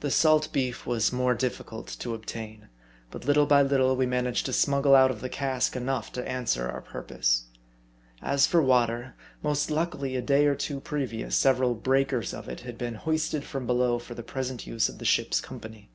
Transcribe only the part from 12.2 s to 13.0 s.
of it had been